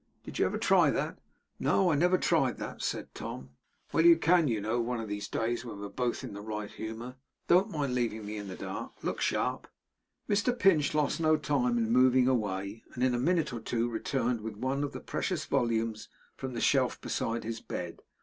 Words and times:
Did 0.23 0.39
you 0.39 0.47
ever 0.47 0.57
try 0.57 0.89
that?' 0.89 1.19
'No, 1.59 1.91
I 1.91 1.95
never 1.95 2.17
tried 2.17 2.57
that,' 2.57 2.81
said 2.81 3.13
Tom 3.13 3.51
'Well! 3.93 4.03
You 4.03 4.17
can, 4.17 4.47
you 4.47 4.59
know, 4.59 4.81
one 4.81 4.99
of 4.99 5.07
these 5.07 5.27
days 5.27 5.63
when 5.63 5.79
we're 5.79 5.89
both 5.89 6.23
in 6.23 6.33
the 6.33 6.41
right 6.41 6.71
humour. 6.71 7.17
Don't 7.47 7.69
mind 7.69 7.93
leaving 7.93 8.25
me 8.25 8.37
in 8.37 8.47
the 8.47 8.55
dark. 8.55 8.93
Look 9.03 9.21
sharp!' 9.21 9.67
Mr 10.27 10.57
Pinch 10.57 10.95
lost 10.95 11.19
no 11.19 11.37
time 11.37 11.77
in 11.77 11.91
moving 11.91 12.27
away; 12.27 12.83
and 12.95 13.03
in 13.03 13.13
a 13.13 13.19
minute 13.19 13.53
or 13.53 13.59
two 13.59 13.89
returned 13.91 14.41
with 14.41 14.57
one 14.57 14.83
of 14.83 14.91
the 14.91 15.01
precious 15.01 15.45
volumes 15.45 16.09
from 16.35 16.53
the 16.55 16.61
shelf 16.61 16.99
beside 16.99 17.43
his 17.43 17.59
bed. 17.61 17.99